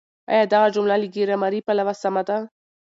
آيا 0.31 0.43
دغه 0.53 0.67
جمله 0.75 0.95
له 1.01 1.07
ګرامري 1.15 1.59
پلوه 1.67 1.93
سمه 2.03 2.23
ده؟ 2.27 2.37